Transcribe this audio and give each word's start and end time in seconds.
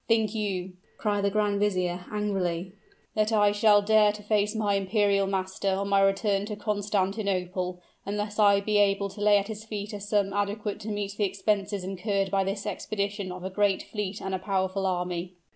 "Think 0.07 0.33
you," 0.33 0.73
cried 0.97 1.21
the 1.25 1.29
grand 1.29 1.59
vizier, 1.59 2.05
angrily, 2.11 2.71
"that 3.13 3.31
I 3.31 3.51
shall 3.51 3.83
dare 3.83 4.11
to 4.13 4.23
face 4.23 4.55
my 4.55 4.73
imperial 4.73 5.27
master, 5.27 5.69
on 5.69 5.89
my 5.89 6.01
return 6.01 6.47
to 6.47 6.55
Constantinople, 6.55 7.83
unless 8.03 8.39
I 8.39 8.61
be 8.61 8.79
able 8.79 9.09
to 9.09 9.21
lay 9.21 9.37
at 9.37 9.47
his 9.47 9.63
feet 9.63 9.93
a 9.93 9.99
sum 9.99 10.33
adequate 10.33 10.79
to 10.79 10.87
meet 10.87 11.17
the 11.17 11.25
expenses 11.25 11.83
incurred 11.83 12.31
by 12.31 12.43
this 12.43 12.65
expedition 12.65 13.31
of 13.31 13.43
a 13.43 13.51
great 13.51 13.83
fleet 13.91 14.19
and 14.21 14.33
a 14.33 14.39
powerful 14.39 14.87
army?" 14.87 15.35